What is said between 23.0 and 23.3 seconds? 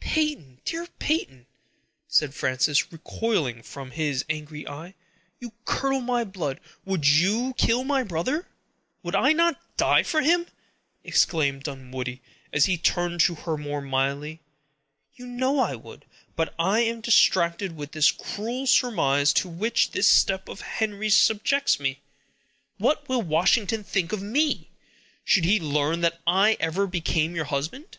will